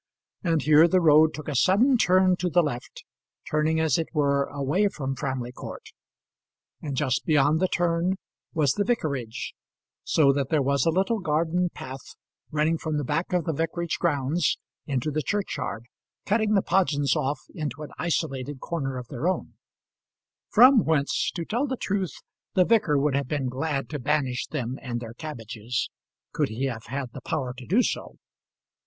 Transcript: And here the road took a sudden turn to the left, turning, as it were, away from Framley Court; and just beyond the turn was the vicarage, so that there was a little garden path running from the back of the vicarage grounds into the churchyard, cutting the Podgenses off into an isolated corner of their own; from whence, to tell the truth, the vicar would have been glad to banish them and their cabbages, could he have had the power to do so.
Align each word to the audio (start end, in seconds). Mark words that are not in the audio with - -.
And 0.43 0.63
here 0.63 0.87
the 0.87 0.99
road 0.99 1.31
took 1.31 1.47
a 1.47 1.53
sudden 1.53 1.95
turn 1.95 2.35
to 2.37 2.49
the 2.49 2.63
left, 2.63 3.03
turning, 3.47 3.79
as 3.79 3.99
it 3.99 4.07
were, 4.15 4.45
away 4.45 4.87
from 4.87 5.13
Framley 5.15 5.51
Court; 5.51 5.89
and 6.81 6.97
just 6.97 7.23
beyond 7.23 7.59
the 7.59 7.67
turn 7.67 8.15
was 8.51 8.73
the 8.73 8.83
vicarage, 8.83 9.53
so 10.03 10.33
that 10.33 10.49
there 10.49 10.63
was 10.63 10.87
a 10.87 10.89
little 10.89 11.19
garden 11.19 11.69
path 11.69 12.15
running 12.49 12.79
from 12.79 12.97
the 12.97 13.03
back 13.03 13.31
of 13.31 13.45
the 13.45 13.53
vicarage 13.53 13.99
grounds 13.99 14.57
into 14.87 15.11
the 15.11 15.21
churchyard, 15.21 15.85
cutting 16.25 16.55
the 16.55 16.63
Podgenses 16.63 17.15
off 17.15 17.41
into 17.53 17.83
an 17.83 17.91
isolated 17.99 18.59
corner 18.59 18.97
of 18.97 19.07
their 19.09 19.27
own; 19.27 19.53
from 20.49 20.83
whence, 20.83 21.29
to 21.35 21.45
tell 21.45 21.67
the 21.67 21.77
truth, 21.77 22.13
the 22.55 22.65
vicar 22.65 22.97
would 22.97 23.13
have 23.13 23.27
been 23.27 23.49
glad 23.49 23.87
to 23.91 23.99
banish 23.99 24.47
them 24.47 24.79
and 24.81 24.99
their 24.99 25.13
cabbages, 25.13 25.91
could 26.31 26.49
he 26.49 26.65
have 26.65 26.85
had 26.87 27.11
the 27.13 27.21
power 27.21 27.53
to 27.55 27.67
do 27.67 27.83
so. 27.83 28.15